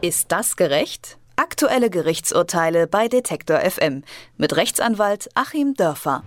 Ist 0.00 0.30
das 0.30 0.54
gerecht? 0.54 1.18
Aktuelle 1.34 1.90
Gerichtsurteile 1.90 2.86
bei 2.86 3.08
Detektor 3.08 3.58
FM 3.58 4.04
mit 4.36 4.54
Rechtsanwalt 4.54 5.28
Achim 5.34 5.74
Dörfer. 5.74 6.22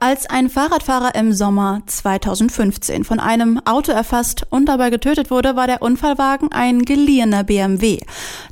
Als 0.00 0.28
ein 0.28 0.50
Fahrradfahrer 0.50 1.14
im 1.14 1.32
Sommer 1.32 1.80
2015 1.86 3.04
von 3.04 3.20
einem 3.20 3.60
Auto 3.64 3.92
erfasst 3.92 4.44
und 4.50 4.66
dabei 4.66 4.90
getötet 4.90 5.30
wurde, 5.30 5.54
war 5.54 5.68
der 5.68 5.80
Unfallwagen 5.80 6.50
ein 6.50 6.84
geliehener 6.84 7.44
BMW. 7.44 8.00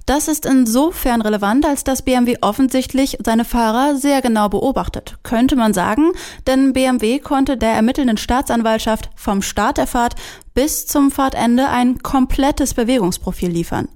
Das 0.07 0.29
ist 0.29 0.47
insofern 0.47 1.23
relevant, 1.23 1.67
als 1.67 1.83
dass 1.83 2.03
BMW 2.03 2.37
offensichtlich 2.41 3.19
seine 3.25 3.45
Fahrer 3.45 3.97
sehr 3.97 4.23
genau 4.23 4.49
beobachtet, 4.49 5.19
könnte 5.25 5.57
man 5.57 5.75
sagen, 5.75 6.13
denn 6.47 6.73
BMW 6.73 7.19
konnte 7.19 7.57
der 7.57 7.73
ermittelnden 7.73 8.17
Staatsanwaltschaft 8.17 9.11
vom 9.17 9.43
Start 9.43 9.77
der 9.77 9.89
Fahrt 9.89 10.15
bis 10.55 10.87
zum 10.87 11.11
Fahrtende 11.11 11.69
ein 11.69 11.99
komplettes 12.03 12.75
Bewegungsprofil 12.75 13.51
liefern. 13.51 13.89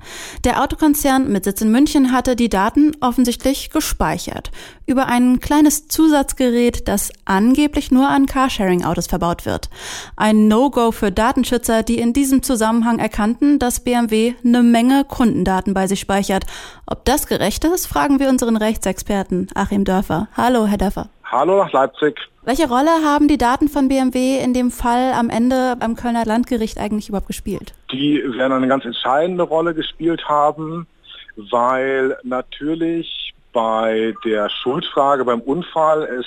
Der 0.44 0.62
Autokonzern 0.62 1.30
mit 1.30 1.44
Sitz 1.44 1.60
in 1.60 1.70
München 1.70 2.12
hatte 2.12 2.36
die 2.36 2.48
Daten 2.48 2.92
offensichtlich 3.00 3.70
gespeichert 3.70 4.50
über 4.86 5.06
ein 5.06 5.40
kleines 5.40 5.88
Zusatzgerät, 5.88 6.88
das 6.88 7.10
angeblich 7.24 7.90
nur 7.90 8.08
an 8.08 8.26
Carsharing-Autos 8.26 9.08
verbaut 9.08 9.44
wird. 9.44 9.68
Ein 10.16 10.48
No-Go 10.48 10.92
für 10.92 11.10
Datenschützer, 11.10 11.82
die 11.82 11.98
in 11.98 12.12
diesem 12.12 12.42
Zusammenhang 12.42 12.98
erkannten, 12.98 13.58
dass 13.58 13.80
BMW 13.80 14.34
eine 14.44 14.62
Menge 14.62 15.04
Kundendaten 15.04 15.74
bei 15.74 15.88
sich 15.88 16.00
speichert. 16.00 16.44
Ob 16.86 17.04
das 17.04 17.26
gerecht 17.26 17.64
ist, 17.64 17.86
fragen 17.86 18.20
wir 18.20 18.28
unseren 18.28 18.56
Rechtsexperten 18.56 19.48
Achim 19.54 19.84
Dörfer. 19.84 20.28
Hallo, 20.36 20.66
Herr 20.66 20.78
Dörfer. 20.78 21.10
Hallo 21.28 21.56
nach 21.56 21.72
Leipzig. 21.72 22.20
Welche 22.42 22.68
Rolle 22.68 23.02
haben 23.04 23.26
die 23.26 23.36
Daten 23.36 23.68
von 23.68 23.88
BMW 23.88 24.38
in 24.38 24.54
dem 24.54 24.70
Fall 24.70 25.12
am 25.12 25.28
Ende 25.28 25.74
beim 25.76 25.96
Kölner 25.96 26.24
Landgericht 26.24 26.78
eigentlich 26.78 27.08
überhaupt 27.08 27.26
gespielt? 27.26 27.74
Die 27.90 28.22
werden 28.36 28.52
eine 28.52 28.68
ganz 28.68 28.84
entscheidende 28.84 29.42
Rolle 29.42 29.74
gespielt 29.74 30.28
haben, 30.28 30.86
weil 31.34 32.16
natürlich 32.22 33.34
bei 33.52 34.14
der 34.24 34.48
Schuldfrage 34.48 35.24
beim 35.24 35.40
Unfall 35.40 36.04
es 36.04 36.26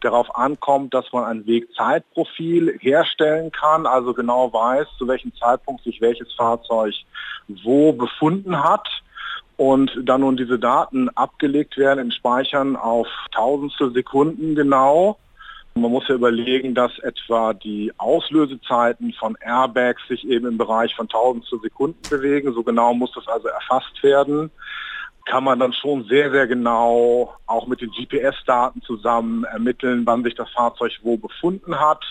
darauf 0.00 0.34
ankommt, 0.34 0.94
dass 0.94 1.12
man 1.12 1.24
ein 1.24 1.46
Wegzeitprofil 1.46 2.78
herstellen 2.80 3.52
kann, 3.52 3.86
also 3.86 4.14
genau 4.14 4.50
weiß, 4.50 4.86
zu 4.96 5.06
welchem 5.06 5.34
Zeitpunkt 5.34 5.84
sich 5.84 6.00
welches 6.00 6.32
Fahrzeug 6.32 6.94
wo 7.64 7.92
befunden 7.92 8.62
hat 8.62 8.88
und 9.60 9.90
dann 10.04 10.22
nun 10.22 10.38
diese 10.38 10.58
Daten 10.58 11.10
abgelegt 11.10 11.76
werden 11.76 12.06
in 12.06 12.12
Speichern 12.12 12.76
auf 12.76 13.06
tausendstel 13.30 13.92
Sekunden 13.92 14.54
genau. 14.54 15.18
Man 15.74 15.90
muss 15.90 16.08
ja 16.08 16.14
überlegen, 16.14 16.74
dass 16.74 16.98
etwa 17.00 17.52
die 17.52 17.92
Auslösezeiten 17.98 19.12
von 19.12 19.36
Airbags 19.38 20.00
sich 20.08 20.26
eben 20.26 20.46
im 20.46 20.56
Bereich 20.56 20.94
von 20.94 21.10
tausendstel 21.10 21.60
Sekunden 21.60 22.00
bewegen. 22.08 22.54
So 22.54 22.62
genau 22.62 22.94
muss 22.94 23.12
das 23.12 23.28
also 23.28 23.48
erfasst 23.48 24.02
werden. 24.02 24.50
Kann 25.26 25.44
man 25.44 25.58
dann 25.58 25.74
schon 25.74 26.04
sehr, 26.04 26.30
sehr 26.30 26.46
genau 26.46 27.34
auch 27.46 27.66
mit 27.66 27.82
den 27.82 27.90
GPS-Daten 27.90 28.80
zusammen 28.80 29.44
ermitteln, 29.44 30.06
wann 30.06 30.24
sich 30.24 30.36
das 30.36 30.48
Fahrzeug 30.52 30.92
wo 31.02 31.18
befunden 31.18 31.78
hat. 31.78 32.02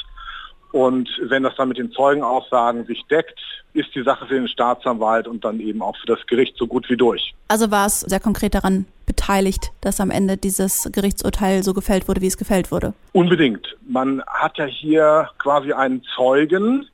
Und 0.72 1.10
wenn 1.24 1.42
das 1.42 1.56
dann 1.56 1.70
mit 1.70 1.80
den 1.80 1.92
Zeugenaussagen 1.94 2.86
sich 2.86 3.04
deckt, 3.10 3.40
ist 3.74 3.94
die 3.96 4.04
Sache 4.04 4.26
für 4.26 4.36
den 4.36 4.48
Staatsanwalt 4.48 5.28
und 5.28 5.46
dann 5.46 5.60
eben 5.60 5.82
auch 5.82 5.96
für 5.98 6.08
das 6.08 6.26
Gericht 6.28 6.58
so 6.58 6.68
gut 6.68 6.90
wie 6.90 6.98
durch. 6.98 7.34
Also 7.48 7.72
war 7.72 7.86
es 7.86 8.02
sehr 8.02 8.20
konkret 8.20 8.56
daran 8.56 8.86
beteiligt, 9.06 9.72
dass 9.82 10.00
am 10.00 10.12
Ende 10.12 10.38
dieses 10.38 10.90
Gerichtsurteil 10.92 11.64
so 11.64 11.74
gefällt 11.74 12.08
wurde, 12.08 12.22
wie 12.22 12.28
es 12.28 12.38
gefällt 12.38 12.72
wurde? 12.72 12.94
Unbedingt. 13.14 13.76
Man 13.88 14.24
hat 14.28 14.58
ja 14.58 14.66
hier 14.66 15.30
quasi 15.38 15.74
einen 15.74 16.04
Zeugen, 16.16 16.88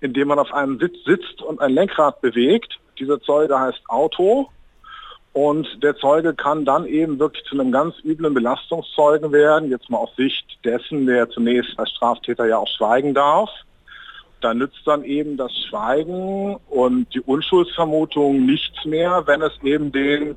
in 0.00 0.12
dem 0.12 0.28
man 0.28 0.38
auf 0.38 0.52
einem 0.52 0.78
Sitz 0.78 0.96
sitzt 1.04 1.42
und 1.42 1.60
ein 1.60 1.72
Lenkrad 1.72 2.20
bewegt. 2.20 2.78
Dieser 2.98 3.20
Zeuge 3.20 3.58
heißt 3.58 3.80
Auto 3.88 4.48
und 5.32 5.66
der 5.82 5.96
Zeuge 5.96 6.34
kann 6.34 6.64
dann 6.64 6.86
eben 6.86 7.18
wirklich 7.18 7.44
zu 7.44 7.54
einem 7.58 7.70
ganz 7.70 7.94
üblen 8.04 8.34
Belastungszeugen 8.34 9.30
werden, 9.32 9.70
jetzt 9.70 9.88
mal 9.88 9.98
aus 9.98 10.14
Sicht 10.16 10.44
dessen, 10.64 11.06
der 11.06 11.30
zunächst 11.30 11.78
als 11.78 11.90
Straftäter 11.90 12.46
ja 12.46 12.58
auch 12.58 12.68
schweigen 12.68 13.14
darf. 13.14 13.48
Da 14.40 14.54
nützt 14.54 14.80
dann 14.86 15.04
eben 15.04 15.36
das 15.36 15.52
Schweigen 15.68 16.56
und 16.68 17.06
die 17.14 17.20
Unschuldsvermutung 17.20 18.46
nichts 18.46 18.84
mehr, 18.84 19.22
wenn 19.26 19.42
es 19.42 19.52
eben 19.62 19.92
den 19.92 20.36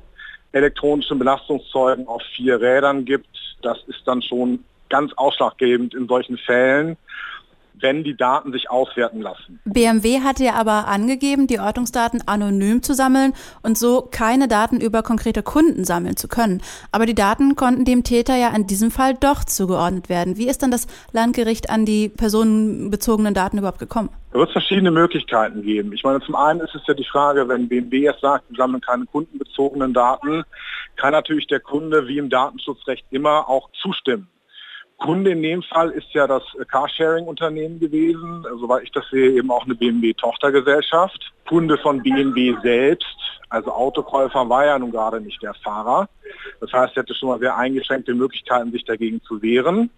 elektronischen 0.52 1.18
Belastungszeugen 1.18 2.06
auf 2.06 2.22
vier 2.36 2.60
Rädern 2.60 3.04
gibt. 3.04 3.26
Das 3.62 3.78
ist 3.86 4.02
dann 4.04 4.22
schon 4.22 4.64
ganz 4.88 5.12
ausschlaggebend 5.14 5.94
in 5.94 6.06
solchen 6.06 6.38
Fällen, 6.38 6.96
wenn 7.80 8.04
die 8.04 8.16
Daten 8.16 8.52
sich 8.52 8.70
auswerten 8.70 9.20
lassen. 9.20 9.60
BMW 9.64 10.20
hatte 10.20 10.44
ja 10.44 10.54
aber 10.54 10.86
angegeben, 10.86 11.46
die 11.46 11.58
Ortungsdaten 11.58 12.26
anonym 12.26 12.82
zu 12.82 12.94
sammeln 12.94 13.32
und 13.62 13.76
so 13.76 14.08
keine 14.10 14.48
Daten 14.48 14.80
über 14.80 15.02
konkrete 15.02 15.42
Kunden 15.42 15.84
sammeln 15.84 16.16
zu 16.16 16.28
können. 16.28 16.62
Aber 16.92 17.06
die 17.06 17.14
Daten 17.14 17.56
konnten 17.56 17.84
dem 17.84 18.04
Täter 18.04 18.36
ja 18.36 18.54
in 18.54 18.66
diesem 18.66 18.90
Fall 18.90 19.14
doch 19.14 19.44
zugeordnet 19.44 20.08
werden. 20.08 20.36
Wie 20.36 20.48
ist 20.48 20.62
dann 20.62 20.70
das 20.70 20.86
Landgericht 21.12 21.70
an 21.70 21.84
die 21.84 22.08
personenbezogenen 22.08 23.34
Daten 23.34 23.58
überhaupt 23.58 23.78
gekommen? 23.78 24.10
Da 24.32 24.40
wird 24.40 24.48
es 24.48 24.52
verschiedene 24.52 24.90
Möglichkeiten 24.90 25.62
geben. 25.62 25.92
Ich 25.92 26.02
meine, 26.02 26.20
zum 26.20 26.34
einen 26.34 26.60
ist 26.60 26.74
es 26.74 26.82
ja 26.88 26.94
die 26.94 27.04
Frage, 27.04 27.48
wenn 27.48 27.68
BMW 27.68 27.98
jetzt 28.00 28.20
sagt, 28.20 28.44
wir 28.48 28.56
sammeln 28.56 28.80
keine 28.80 29.06
kundenbezogenen 29.06 29.94
Daten, 29.94 30.42
kann 30.96 31.12
natürlich 31.12 31.46
der 31.46 31.60
Kunde 31.60 32.08
wie 32.08 32.18
im 32.18 32.30
Datenschutzrecht 32.30 33.04
immer 33.10 33.48
auch 33.48 33.70
zustimmen. 33.80 34.28
Kunde 34.98 35.32
in 35.32 35.42
dem 35.42 35.62
Fall 35.62 35.90
ist 35.90 36.12
ja 36.12 36.26
das 36.26 36.42
Carsharing-Unternehmen 36.68 37.80
gewesen, 37.80 38.46
soweit 38.58 38.84
ich 38.84 38.92
das 38.92 39.04
sehe, 39.10 39.32
eben 39.32 39.50
auch 39.50 39.64
eine 39.64 39.74
BMW-Tochtergesellschaft. 39.74 41.32
Kunde 41.48 41.76
von 41.78 42.02
BMW 42.02 42.56
selbst, 42.62 43.16
also 43.50 43.70
Autokäufer, 43.72 44.48
war 44.48 44.64
ja 44.64 44.78
nun 44.78 44.90
gerade 44.90 45.20
nicht 45.20 45.42
der 45.42 45.54
Fahrer. 45.54 46.08
Das 46.60 46.72
heißt, 46.72 46.96
er 46.96 47.02
hätte 47.02 47.14
schon 47.14 47.28
mal 47.28 47.38
sehr 47.38 47.56
eingeschränkte 47.56 48.14
Möglichkeiten, 48.14 48.72
sich 48.72 48.84
dagegen 48.84 49.20
zu 49.22 49.42
wehren. 49.42 49.90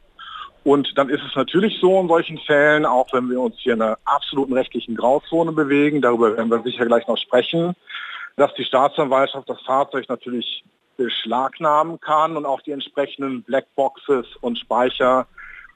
Und 0.65 0.99
dann 0.99 1.09
ist 1.11 1.23
es 1.23 1.37
natürlich 1.37 1.79
so 1.81 2.01
in 2.01 2.09
solchen 2.09 2.39
Fällen, 2.39 2.85
auch 2.85 3.13
wenn 3.13 3.31
wir 3.31 3.41
uns 3.41 3.55
hier 3.59 3.75
in 3.75 3.83
einer 3.83 3.99
absoluten 4.05 4.53
rechtlichen 4.53 4.97
Grauzone 4.97 5.53
bewegen, 5.53 6.01
darüber 6.01 6.37
werden 6.37 6.51
wir 6.51 6.61
sicher 6.63 6.87
gleich 6.87 7.07
noch 7.07 7.19
sprechen, 7.19 7.77
dass 8.37 8.53
die 8.55 8.65
Staatsanwaltschaft 8.65 9.49
das 9.49 9.61
Fahrzeug 9.63 10.09
natürlich 10.09 10.65
beschlagnahmen 10.97 12.01
kann 12.01 12.37
und 12.37 12.47
auch 12.47 12.61
die 12.61 12.73
entsprechenden 12.73 13.43
Blackboxes 13.43 14.27
und 14.41 14.59
Speicher 14.59 15.27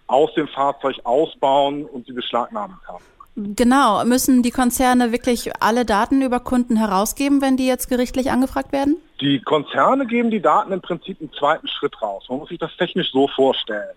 aus 0.06 0.34
dem 0.34 0.48
Fahrzeug 0.48 0.96
ausbauen 1.04 1.84
und 1.84 2.06
sie 2.06 2.12
beschlagnahmen 2.12 2.76
kann. 2.84 3.00
Genau. 3.36 4.04
Müssen 4.04 4.42
die 4.42 4.50
Konzerne 4.50 5.12
wirklich 5.12 5.50
alle 5.60 5.84
Daten 5.84 6.20
über 6.20 6.40
Kunden 6.40 6.76
herausgeben, 6.76 7.40
wenn 7.40 7.56
die 7.56 7.66
jetzt 7.66 7.88
gerichtlich 7.88 8.30
angefragt 8.30 8.72
werden? 8.72 8.96
Die 9.20 9.40
Konzerne 9.40 10.06
geben 10.06 10.30
die 10.30 10.40
Daten 10.40 10.72
im 10.72 10.80
Prinzip 10.80 11.20
im 11.20 11.32
zweiten 11.32 11.68
Schritt 11.68 12.00
raus. 12.02 12.26
Man 12.28 12.38
muss 12.38 12.48
sich 12.48 12.58
das 12.58 12.76
technisch 12.76 13.10
so 13.12 13.28
vorstellen. 13.28 13.96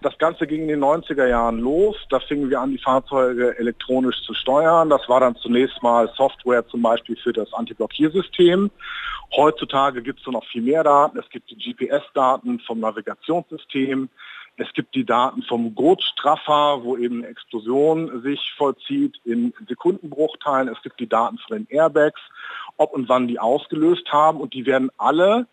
Das 0.00 0.16
Ganze 0.18 0.46
ging 0.46 0.62
in 0.62 0.68
den 0.68 0.84
90er 0.84 1.26
Jahren 1.26 1.58
los. 1.58 1.96
Da 2.08 2.20
fingen 2.20 2.50
wir 2.50 2.60
an, 2.60 2.70
die 2.70 2.78
Fahrzeuge 2.78 3.58
elektronisch 3.58 4.22
zu 4.22 4.32
steuern. 4.32 4.90
Das 4.90 5.08
war 5.08 5.18
dann 5.18 5.34
zunächst 5.36 5.82
mal 5.82 6.08
Software 6.16 6.66
zum 6.68 6.82
Beispiel 6.82 7.16
für 7.16 7.32
das 7.32 7.52
Antiblockiersystem. 7.52 8.70
Heutzutage 9.34 10.02
gibt 10.02 10.20
es 10.20 10.26
noch 10.26 10.44
viel 10.46 10.62
mehr 10.62 10.84
Daten. 10.84 11.18
Es 11.18 11.28
gibt 11.30 11.50
die 11.50 11.56
GPS-Daten 11.56 12.60
vom 12.60 12.78
Navigationssystem. 12.78 14.08
Es 14.56 14.72
gibt 14.72 14.94
die 14.94 15.04
Daten 15.04 15.42
vom 15.42 15.74
Gurtstraffer, 15.74 16.84
wo 16.84 16.96
eben 16.96 17.18
eine 17.18 17.28
Explosion 17.28 18.22
sich 18.22 18.52
vollzieht 18.56 19.16
in 19.24 19.52
Sekundenbruchteilen. 19.68 20.68
Es 20.68 20.80
gibt 20.82 21.00
die 21.00 21.08
Daten 21.08 21.38
von 21.38 21.58
den 21.58 21.66
Airbags, 21.70 22.20
ob 22.76 22.92
und 22.92 23.08
wann 23.08 23.26
die 23.26 23.40
ausgelöst 23.40 24.12
haben. 24.12 24.40
Und 24.40 24.54
die 24.54 24.64
werden 24.64 24.90
alle 24.96 25.48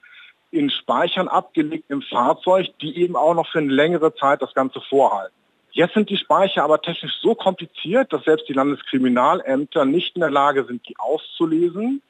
in 0.55 0.69
Speichern 0.69 1.27
abgelegt 1.27 1.85
im 1.89 2.01
Fahrzeug, 2.01 2.67
die 2.81 2.97
eben 2.97 3.15
auch 3.15 3.33
noch 3.33 3.47
für 3.47 3.59
eine 3.59 3.73
längere 3.73 4.13
Zeit 4.15 4.41
das 4.41 4.53
Ganze 4.53 4.81
vorhalten. 4.81 5.35
Jetzt 5.71 5.93
sind 5.93 6.09
die 6.09 6.17
Speicher 6.17 6.63
aber 6.63 6.81
technisch 6.81 7.13
so 7.21 7.35
kompliziert, 7.35 8.13
dass 8.13 8.23
selbst 8.23 8.47
die 8.47 8.53
Landeskriminalämter 8.53 9.83
nicht 9.83 10.15
in 10.15 10.21
der 10.21 10.31
Lage 10.31 10.63
sind, 10.63 10.87
die 10.87 10.97
auszulesen. 10.97 12.01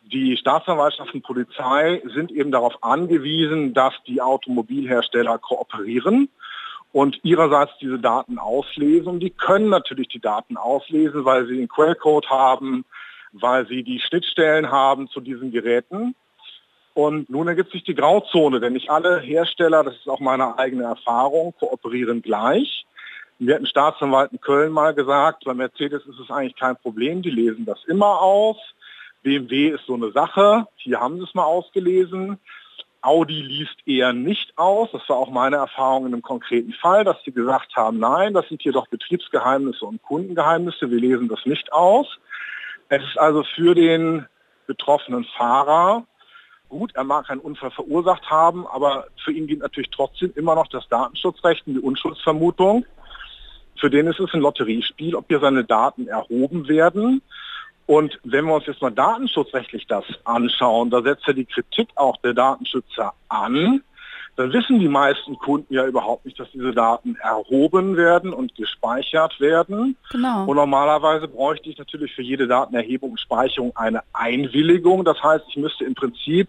Die 0.00 0.36
Staatsanwaltschaft 0.36 1.12
und 1.12 1.22
Polizei 1.22 2.00
sind 2.14 2.32
eben 2.32 2.50
darauf 2.50 2.82
angewiesen, 2.82 3.74
dass 3.74 3.92
die 4.06 4.22
Automobilhersteller 4.22 5.36
kooperieren 5.38 6.30
und 6.92 7.22
ihrerseits 7.22 7.72
diese 7.82 7.98
Daten 7.98 8.38
auslesen. 8.38 9.20
Die 9.20 9.28
können 9.30 9.68
natürlich 9.68 10.08
die 10.08 10.20
Daten 10.20 10.56
auslesen, 10.56 11.26
weil 11.26 11.46
sie 11.46 11.56
den 11.56 11.68
Quellcode 11.68 12.30
haben, 12.30 12.86
weil 13.32 13.66
sie 13.66 13.82
die 13.82 14.00
Schnittstellen 14.00 14.70
haben 14.70 15.08
zu 15.08 15.20
diesen 15.20 15.50
Geräten. 15.50 16.14
Und 16.96 17.28
nun 17.28 17.46
ergibt 17.46 17.72
sich 17.72 17.84
die 17.84 17.94
Grauzone, 17.94 18.58
denn 18.58 18.72
nicht 18.72 18.88
alle 18.88 19.20
Hersteller, 19.20 19.84
das 19.84 19.96
ist 19.96 20.08
auch 20.08 20.18
meine 20.18 20.58
eigene 20.58 20.84
Erfahrung, 20.84 21.52
kooperieren 21.60 22.22
gleich. 22.22 22.86
Wir 23.38 23.54
hatten 23.54 23.66
Staatsanwalt 23.66 24.32
in 24.32 24.40
Köln 24.40 24.72
mal 24.72 24.94
gesagt, 24.94 25.44
bei 25.44 25.52
Mercedes 25.52 26.06
ist 26.06 26.18
es 26.18 26.30
eigentlich 26.30 26.56
kein 26.56 26.74
Problem, 26.74 27.20
die 27.20 27.28
lesen 27.28 27.66
das 27.66 27.84
immer 27.84 28.22
aus. 28.22 28.56
BMW 29.22 29.72
ist 29.72 29.84
so 29.84 29.92
eine 29.92 30.10
Sache, 30.12 30.68
hier 30.76 30.98
haben 30.98 31.18
sie 31.18 31.24
es 31.24 31.34
mal 31.34 31.44
ausgelesen. 31.44 32.38
Audi 33.02 33.42
liest 33.42 33.76
eher 33.84 34.14
nicht 34.14 34.56
aus. 34.56 34.88
Das 34.90 35.06
war 35.10 35.18
auch 35.18 35.30
meine 35.30 35.56
Erfahrung 35.56 36.06
in 36.06 36.14
einem 36.14 36.22
konkreten 36.22 36.72
Fall, 36.72 37.04
dass 37.04 37.22
sie 37.26 37.32
gesagt 37.32 37.76
haben, 37.76 37.98
nein, 37.98 38.32
das 38.32 38.48
sind 38.48 38.62
hier 38.62 38.72
doch 38.72 38.86
Betriebsgeheimnisse 38.86 39.84
und 39.84 40.02
Kundengeheimnisse, 40.02 40.90
wir 40.90 40.98
lesen 40.98 41.28
das 41.28 41.44
nicht 41.44 41.70
aus. 41.74 42.06
Es 42.88 43.02
ist 43.02 43.18
also 43.18 43.44
für 43.54 43.74
den 43.74 44.24
betroffenen 44.66 45.26
Fahrer. 45.36 46.06
Gut, 46.68 46.94
er 46.94 47.04
mag 47.04 47.30
einen 47.30 47.40
Unfall 47.40 47.70
verursacht 47.70 48.28
haben, 48.28 48.66
aber 48.66 49.06
für 49.24 49.32
ihn 49.32 49.46
gilt 49.46 49.60
natürlich 49.60 49.90
trotzdem 49.90 50.32
immer 50.34 50.54
noch 50.54 50.66
das 50.68 50.88
Datenschutzrecht 50.88 51.66
und 51.66 51.74
die 51.74 51.80
Unschuldsvermutung. 51.80 52.84
Für 53.78 53.90
den 53.90 54.06
ist 54.06 54.18
es 54.18 54.32
ein 54.32 54.40
Lotteriespiel, 54.40 55.14
ob 55.14 55.26
hier 55.28 55.40
seine 55.40 55.64
Daten 55.64 56.08
erhoben 56.08 56.66
werden. 56.66 57.22
Und 57.86 58.18
wenn 58.24 58.46
wir 58.46 58.54
uns 58.54 58.66
jetzt 58.66 58.82
mal 58.82 58.90
datenschutzrechtlich 58.90 59.86
das 59.86 60.04
anschauen, 60.24 60.90
da 60.90 61.02
setzt 61.02 61.26
ja 61.26 61.32
die 61.32 61.44
Kritik 61.44 61.88
auch 61.94 62.16
der 62.18 62.34
Datenschützer 62.34 63.14
an, 63.28 63.82
dann 64.36 64.52
wissen 64.52 64.78
die 64.78 64.88
meisten 64.88 65.38
Kunden 65.38 65.72
ja 65.72 65.86
überhaupt 65.86 66.26
nicht, 66.26 66.38
dass 66.38 66.50
diese 66.52 66.72
Daten 66.72 67.16
erhoben 67.16 67.96
werden 67.96 68.34
und 68.34 68.54
gespeichert 68.54 69.40
werden. 69.40 69.96
Genau. 70.10 70.44
Und 70.44 70.56
normalerweise 70.56 71.26
bräuchte 71.26 71.70
ich 71.70 71.78
natürlich 71.78 72.14
für 72.14 72.22
jede 72.22 72.46
Datenerhebung 72.46 73.12
und 73.12 73.20
Speicherung 73.20 73.74
eine 73.76 74.02
Einwilligung. 74.12 75.04
Das 75.04 75.22
heißt, 75.22 75.44
ich 75.48 75.56
müsste 75.56 75.84
im 75.84 75.94
Prinzip 75.94 76.48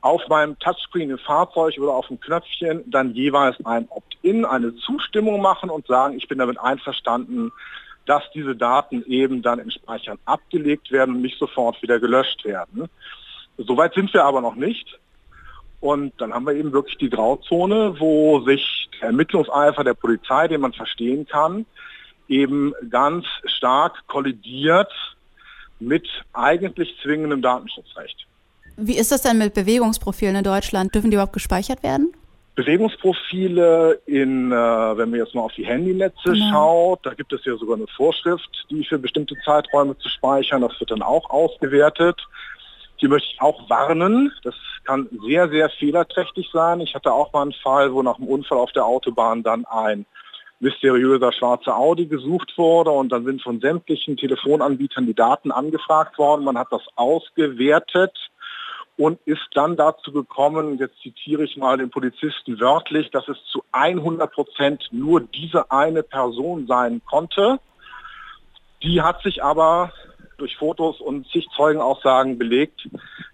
auf 0.00 0.26
meinem 0.28 0.58
Touchscreen 0.58 1.10
im 1.10 1.18
Fahrzeug 1.18 1.78
oder 1.78 1.92
auf 1.92 2.08
dem 2.08 2.18
Knöpfchen 2.18 2.82
dann 2.90 3.14
jeweils 3.14 3.56
ein 3.64 3.86
Opt-in, 3.90 4.44
eine 4.44 4.74
Zustimmung 4.76 5.40
machen 5.40 5.70
und 5.70 5.86
sagen, 5.86 6.16
ich 6.16 6.26
bin 6.26 6.38
damit 6.38 6.58
einverstanden, 6.58 7.52
dass 8.06 8.24
diese 8.34 8.56
Daten 8.56 9.04
eben 9.06 9.42
dann 9.42 9.60
in 9.60 9.70
Speichern 9.70 10.18
abgelegt 10.24 10.90
werden 10.90 11.16
und 11.16 11.22
nicht 11.22 11.38
sofort 11.38 11.80
wieder 11.82 12.00
gelöscht 12.00 12.44
werden. 12.44 12.88
Soweit 13.58 13.94
sind 13.94 14.12
wir 14.14 14.24
aber 14.24 14.40
noch 14.40 14.56
nicht. 14.56 14.98
Und 15.80 16.12
dann 16.18 16.34
haben 16.34 16.44
wir 16.44 16.54
eben 16.54 16.72
wirklich 16.72 16.98
die 16.98 17.08
Grauzone, 17.08 17.98
wo 17.98 18.40
sich 18.40 18.88
der 19.00 19.08
Ermittlungseifer 19.08 19.82
der 19.82 19.94
Polizei, 19.94 20.46
den 20.48 20.60
man 20.60 20.72
verstehen 20.72 21.26
kann, 21.26 21.64
eben 22.28 22.74
ganz 22.90 23.24
stark 23.46 24.06
kollidiert 24.06 24.92
mit 25.80 26.06
eigentlich 26.34 26.94
zwingendem 27.02 27.40
Datenschutzrecht. 27.40 28.26
Wie 28.76 28.96
ist 28.96 29.10
das 29.10 29.22
denn 29.22 29.38
mit 29.38 29.54
Bewegungsprofilen 29.54 30.36
in 30.36 30.44
Deutschland? 30.44 30.94
Dürfen 30.94 31.10
die 31.10 31.14
überhaupt 31.14 31.32
gespeichert 31.32 31.82
werden? 31.82 32.14
Bewegungsprofile 32.54 34.00
in, 34.06 34.52
äh, 34.52 34.54
wenn 34.54 35.12
wir 35.12 35.20
jetzt 35.20 35.34
mal 35.34 35.42
auf 35.42 35.52
die 35.54 35.66
Handynetze 35.66 36.32
genau. 36.32 36.50
schaut, 36.50 37.06
da 37.06 37.14
gibt 37.14 37.32
es 37.32 37.44
ja 37.44 37.56
sogar 37.56 37.76
eine 37.76 37.86
Vorschrift, 37.86 38.66
die 38.70 38.84
für 38.84 38.98
bestimmte 38.98 39.34
Zeiträume 39.44 39.96
zu 39.98 40.08
speichern. 40.08 40.60
Das 40.60 40.78
wird 40.78 40.90
dann 40.90 41.02
auch 41.02 41.30
ausgewertet. 41.30 42.20
Hier 43.00 43.08
möchte 43.08 43.30
ich 43.32 43.40
auch 43.40 43.70
warnen, 43.70 44.30
das 44.44 44.54
kann 44.84 45.08
sehr, 45.26 45.48
sehr 45.48 45.70
fehlerträchtig 45.70 46.50
sein. 46.52 46.80
Ich 46.80 46.94
hatte 46.94 47.12
auch 47.12 47.32
mal 47.32 47.42
einen 47.42 47.54
Fall, 47.54 47.94
wo 47.94 48.02
nach 48.02 48.18
einem 48.18 48.28
Unfall 48.28 48.58
auf 48.58 48.72
der 48.72 48.84
Autobahn 48.84 49.42
dann 49.42 49.64
ein 49.64 50.04
mysteriöser 50.58 51.32
schwarzer 51.32 51.78
Audi 51.78 52.04
gesucht 52.04 52.52
wurde 52.58 52.90
und 52.90 53.08
dann 53.10 53.24
sind 53.24 53.42
von 53.42 53.58
sämtlichen 53.58 54.18
Telefonanbietern 54.18 55.06
die 55.06 55.14
Daten 55.14 55.50
angefragt 55.50 56.18
worden. 56.18 56.44
Man 56.44 56.58
hat 56.58 56.68
das 56.70 56.82
ausgewertet 56.94 58.14
und 58.98 59.18
ist 59.24 59.48
dann 59.54 59.78
dazu 59.78 60.12
gekommen, 60.12 60.76
jetzt 60.76 61.00
zitiere 61.00 61.44
ich 61.44 61.56
mal 61.56 61.78
den 61.78 61.88
Polizisten 61.88 62.60
wörtlich, 62.60 63.10
dass 63.10 63.26
es 63.28 63.38
zu 63.50 63.64
100 63.72 64.30
Prozent 64.30 64.88
nur 64.90 65.22
diese 65.22 65.70
eine 65.70 66.02
Person 66.02 66.66
sein 66.66 67.00
konnte. 67.08 67.60
Die 68.82 69.00
hat 69.00 69.22
sich 69.22 69.42
aber 69.42 69.90
durch 70.40 70.56
Fotos 70.56 71.00
und 71.00 71.26
zig 71.28 71.46
Zeugenaussagen 71.56 72.38
belegt, 72.38 72.88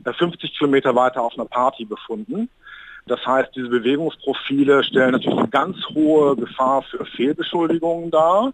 50 0.04 0.56
Kilometer 0.56 0.94
weiter 0.94 1.22
auf 1.22 1.34
einer 1.34 1.46
Party 1.46 1.84
befunden. 1.84 2.48
Das 3.06 3.24
heißt, 3.24 3.54
diese 3.54 3.68
Bewegungsprofile 3.68 4.82
stellen 4.84 5.12
natürlich 5.12 5.38
eine 5.38 5.48
ganz 5.48 5.76
hohe 5.94 6.36
Gefahr 6.36 6.82
für 6.82 7.04
Fehlbeschuldigungen 7.04 8.10
dar. 8.10 8.52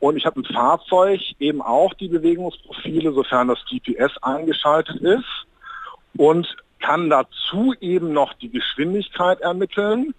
Und 0.00 0.16
ich 0.16 0.26
habe 0.26 0.40
im 0.40 0.44
Fahrzeug 0.44 1.20
eben 1.38 1.60
auch 1.60 1.94
die 1.94 2.08
Bewegungsprofile, 2.08 3.12
sofern 3.12 3.48
das 3.48 3.58
GPS 3.68 4.16
eingeschaltet 4.22 5.00
ist 5.00 5.46
und 6.16 6.56
kann 6.80 7.10
dazu 7.10 7.74
eben 7.80 8.12
noch 8.12 8.34
die 8.34 8.50
Geschwindigkeit 8.50 9.40
ermitteln 9.40 10.14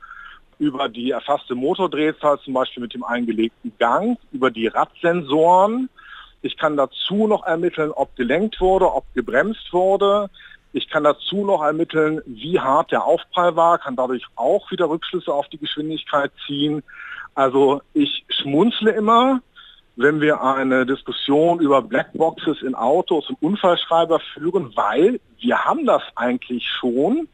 über 0.57 0.89
die 0.89 1.11
erfasste 1.11 1.55
Motordrehzahl, 1.55 2.39
zum 2.39 2.53
Beispiel 2.53 2.83
mit 2.83 2.93
dem 2.93 3.03
eingelegten 3.03 3.71
Gang, 3.79 4.17
über 4.31 4.51
die 4.51 4.67
Radsensoren, 4.67 5.89
ich 6.41 6.57
kann 6.57 6.77
dazu 6.77 7.27
noch 7.27 7.45
ermitteln, 7.45 7.91
ob 7.91 8.15
gelenkt 8.15 8.61
wurde, 8.61 8.93
ob 8.93 9.05
gebremst 9.13 9.73
wurde. 9.73 10.29
Ich 10.71 10.89
kann 10.89 11.03
dazu 11.03 11.45
noch 11.45 11.63
ermitteln, 11.63 12.21
wie 12.25 12.59
hart 12.59 12.91
der 12.91 13.03
Aufprall 13.03 13.55
war, 13.55 13.79
kann 13.79 13.95
dadurch 13.95 14.25
auch 14.35 14.69
wieder 14.71 14.89
Rückschlüsse 14.89 15.33
auf 15.33 15.47
die 15.49 15.57
Geschwindigkeit 15.57 16.31
ziehen. 16.45 16.83
Also 17.33 17.81
ich 17.93 18.25
schmunzle 18.29 18.91
immer, 18.91 19.41
wenn 19.95 20.21
wir 20.21 20.41
eine 20.41 20.85
Diskussion 20.85 21.59
über 21.59 21.81
Blackboxes 21.81 22.61
in 22.61 22.75
Autos 22.75 23.29
und 23.29 23.41
Unfallschreiber 23.41 24.21
führen, 24.33 24.71
weil 24.75 25.19
wir 25.39 25.65
haben 25.65 25.85
das 25.85 26.03
eigentlich 26.15 26.65
schon. 26.79 27.27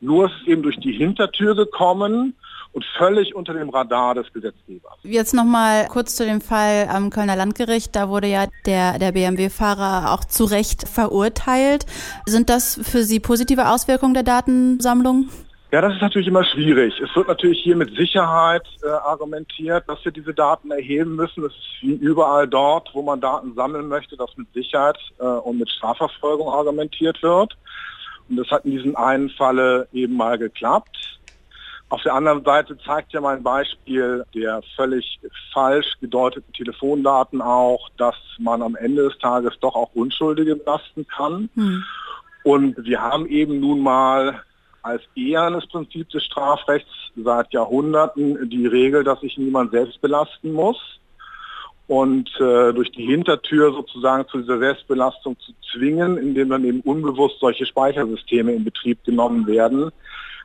Nur 0.00 0.26
ist 0.26 0.46
eben 0.46 0.62
durch 0.62 0.78
die 0.78 0.92
Hintertür 0.92 1.56
gekommen 1.56 2.36
und 2.74 2.84
völlig 2.98 3.34
unter 3.34 3.54
dem 3.54 3.70
Radar 3.70 4.14
des 4.14 4.32
Gesetzgebers. 4.32 4.94
Jetzt 5.02 5.32
nochmal 5.32 5.86
kurz 5.86 6.16
zu 6.16 6.24
dem 6.24 6.40
Fall 6.40 6.88
am 6.90 7.10
Kölner 7.10 7.36
Landgericht. 7.36 7.94
Da 7.94 8.08
wurde 8.08 8.26
ja 8.26 8.46
der, 8.66 8.98
der 8.98 9.12
BMW-Fahrer 9.12 10.12
auch 10.12 10.24
zu 10.24 10.44
Recht 10.44 10.88
verurteilt. 10.88 11.86
Sind 12.26 12.50
das 12.50 12.80
für 12.82 13.04
Sie 13.04 13.20
positive 13.20 13.68
Auswirkungen 13.68 14.14
der 14.14 14.24
Datensammlung? 14.24 15.28
Ja, 15.70 15.80
das 15.80 15.94
ist 15.94 16.02
natürlich 16.02 16.28
immer 16.28 16.44
schwierig. 16.44 17.00
Es 17.00 17.14
wird 17.16 17.26
natürlich 17.26 17.60
hier 17.60 17.74
mit 17.74 17.96
Sicherheit 17.96 18.62
äh, 18.84 18.88
argumentiert, 18.88 19.84
dass 19.88 20.04
wir 20.04 20.12
diese 20.12 20.32
Daten 20.32 20.70
erheben 20.70 21.16
müssen. 21.16 21.44
Es 21.44 21.52
ist 21.52 21.82
wie 21.82 21.94
überall 21.94 22.46
dort, 22.46 22.90
wo 22.92 23.02
man 23.02 23.20
Daten 23.20 23.54
sammeln 23.54 23.88
möchte, 23.88 24.16
dass 24.16 24.36
mit 24.36 24.52
Sicherheit 24.52 24.98
äh, 25.18 25.24
und 25.24 25.58
mit 25.58 25.68
Strafverfolgung 25.70 26.48
argumentiert 26.48 27.20
wird. 27.22 27.56
Und 28.28 28.36
das 28.36 28.48
hat 28.50 28.64
in 28.64 28.70
diesem 28.70 28.96
einen 28.96 29.30
Falle 29.30 29.88
eben 29.92 30.16
mal 30.16 30.38
geklappt. 30.38 31.13
Auf 31.94 32.02
der 32.02 32.14
anderen 32.14 32.42
Seite 32.44 32.76
zeigt 32.76 33.12
ja 33.12 33.20
mein 33.20 33.44
Beispiel 33.44 34.24
der 34.34 34.62
völlig 34.74 35.20
falsch 35.52 35.86
gedeuteten 36.00 36.52
Telefondaten 36.52 37.40
auch, 37.40 37.88
dass 37.96 38.16
man 38.40 38.62
am 38.62 38.74
Ende 38.74 39.04
des 39.04 39.16
Tages 39.20 39.52
doch 39.60 39.76
auch 39.76 39.94
Unschuldige 39.94 40.56
belasten 40.56 41.06
kann. 41.06 41.48
Hm. 41.54 41.84
Und 42.42 42.84
wir 42.84 43.00
haben 43.00 43.28
eben 43.28 43.60
nun 43.60 43.78
mal 43.78 44.42
als 44.82 45.02
ehernes 45.14 45.68
Prinzip 45.68 46.08
des 46.08 46.24
Strafrechts 46.24 46.90
seit 47.14 47.52
Jahrhunderten 47.52 48.50
die 48.50 48.66
Regel, 48.66 49.04
dass 49.04 49.20
sich 49.20 49.38
niemand 49.38 49.70
selbst 49.70 50.00
belasten 50.00 50.50
muss. 50.50 50.98
Und 51.86 52.28
äh, 52.40 52.72
durch 52.72 52.90
die 52.90 53.06
Hintertür 53.06 53.72
sozusagen 53.72 54.26
zu 54.26 54.38
dieser 54.38 54.58
Selbstbelastung 54.58 55.36
zu 55.38 55.52
zwingen, 55.70 56.18
indem 56.18 56.48
dann 56.48 56.64
eben 56.64 56.80
unbewusst 56.80 57.38
solche 57.38 57.66
Speichersysteme 57.66 58.52
in 58.52 58.64
Betrieb 58.64 59.04
genommen 59.04 59.46
werden, 59.46 59.92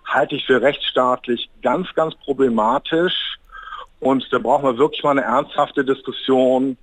halte 0.09 0.35
ich 0.35 0.45
für 0.45 0.61
rechtsstaatlich 0.61 1.49
ganz, 1.61 1.93
ganz 1.93 2.15
problematisch. 2.15 3.37
Und 3.99 4.27
da 4.31 4.39
brauchen 4.39 4.65
wir 4.65 4.77
wirklich 4.77 5.03
mal 5.03 5.11
eine 5.11 5.21
ernsthafte 5.21 5.85
Diskussion, 5.85 6.77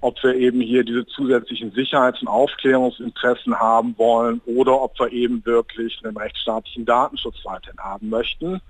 ob 0.00 0.20
wir 0.24 0.34
eben 0.34 0.60
hier 0.60 0.84
diese 0.84 1.06
zusätzlichen 1.06 1.70
Sicherheits- 1.72 2.20
und 2.22 2.28
Aufklärungsinteressen 2.28 3.58
haben 3.58 3.96
wollen 3.98 4.40
oder 4.46 4.80
ob 4.80 4.98
wir 4.98 5.12
eben 5.12 5.44
wirklich 5.46 6.00
einen 6.02 6.16
rechtsstaatlichen 6.16 6.84
Datenschutz 6.84 7.36
weiterhin 7.44 7.78
haben 7.78 8.08
möchten. 8.08 8.60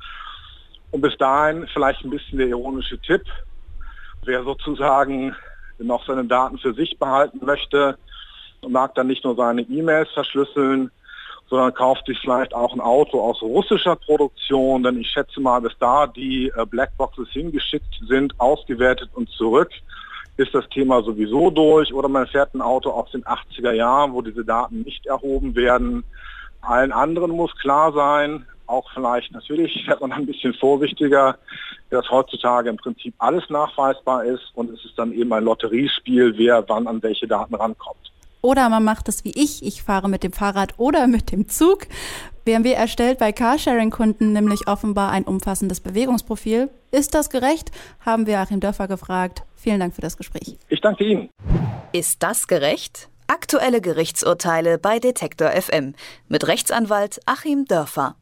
Und 0.91 1.01
bis 1.01 1.17
dahin 1.17 1.67
vielleicht 1.73 2.05
ein 2.05 2.11
bisschen 2.11 2.39
der 2.39 2.49
ironische 2.49 2.99
Tipp, 2.99 3.23
wer 4.25 4.45
sozusagen 4.45 5.35
noch 5.79 6.05
seine 6.07 6.27
Daten 6.27 6.59
für 6.59 6.75
sich 6.75 6.99
behalten 6.99 7.41
möchte, 7.45 7.97
mag 8.69 8.95
dann 8.95 9.07
nicht 9.07 9.25
nur 9.25 9.35
seine 9.35 9.63
E-Mails 9.63 10.11
verschlüsseln, 10.13 10.91
sondern 11.53 11.75
kauft 11.75 12.07
sich 12.07 12.19
vielleicht 12.19 12.55
auch 12.55 12.73
ein 12.73 12.81
Auto 12.81 13.21
aus 13.21 13.43
russischer 13.43 13.95
Produktion, 13.95 14.83
denn 14.83 14.99
ich 14.99 15.11
schätze 15.11 15.39
mal, 15.39 15.61
bis 15.61 15.75
da 15.79 16.07
die 16.07 16.51
äh, 16.57 16.65
Blackboxes 16.65 17.29
hingeschickt 17.29 18.01
sind, 18.09 18.33
ausgewertet 18.41 19.11
und 19.13 19.29
zurück, 19.29 19.69
ist 20.39 20.55
das 20.55 20.67
Thema 20.71 21.03
sowieso 21.03 21.51
durch. 21.51 21.93
Oder 21.93 22.09
man 22.09 22.27
fährt 22.27 22.55
ein 22.55 22.63
Auto 22.63 22.89
aus 22.89 23.11
den 23.11 23.23
80er 23.25 23.73
Jahren, 23.73 24.15
wo 24.15 24.23
diese 24.23 24.47
Daten 24.47 24.81
nicht 24.81 25.05
erhoben 25.05 25.55
werden. 25.55 26.05
Allen 26.63 26.91
anderen 26.91 27.33
muss 27.33 27.55
klar 27.59 27.93
sein, 27.93 28.47
auch 28.67 28.91
vielleicht 28.95 29.33
natürlich 29.33 29.85
fährt 29.85 30.01
man 30.01 30.13
ein 30.13 30.25
bisschen 30.25 30.55
vorsichtiger, 30.55 31.37
dass 31.91 32.09
heutzutage 32.11 32.71
im 32.71 32.79
Prinzip 32.79 33.15
alles 33.19 33.45
nachweisbar 33.51 34.25
ist 34.25 34.53
und 34.55 34.71
es 34.71 34.83
ist 34.87 34.99
dann 34.99 35.13
eben 35.13 35.31
ein 35.35 35.45
Lotteriespiel, 35.45 36.33
wer 36.39 36.67
wann 36.67 36.87
an 36.87 37.03
welche 37.03 37.29
Daten 37.29 37.55
rankommt. 37.55 38.12
Oder 38.43 38.69
man 38.69 38.85
macht 38.85 39.09
es 39.09 39.25
wie 39.25 39.33
ich. 39.35 39.65
Ich 39.65 39.83
fahre 39.85 40.09
mit 40.09 40.25
dem 40.25 40.33
Fahrrad 40.33 40.79
oder 40.79 41.07
mit 41.07 41.31
dem 41.31 41.49
Zug. 41.49 41.87
BMW 42.45 42.73
erstellt 42.73 43.19
bei 43.19 43.31
Carsharing-Kunden 43.33 44.33
nämlich 44.33 44.67
offenbar 44.67 45.13
ein 45.13 45.23
umfassendes 45.23 45.81
Bewegungsprofil. 45.81 46.69
Ist 46.91 47.15
das 47.15 47.31
gerecht? 47.31 47.71
Haben 48.01 48.27
wir 48.27 48.41
Achim 48.41 48.59
Dörfer 48.59 48.89
gefragt. 48.89 49.45
Vielen 49.55 49.79
Dank 49.79 49.95
für 49.95 50.01
das 50.01 50.17
Gespräch. 50.17 50.59
Ich 50.69 50.81
danke 50.81 51.05
Ihnen. 51.05 51.31
Ist 51.93 52.23
das 52.25 52.49
gerecht? 52.49 53.09
Aktuelle 53.29 53.81
Gerichtsurteile 53.81 54.77
bei 54.77 54.99
Detektor 54.99 55.51
FM 55.51 55.95
mit 56.29 56.49
Rechtsanwalt 56.49 57.21
Achim 57.27 57.65
Dörfer. 57.65 58.17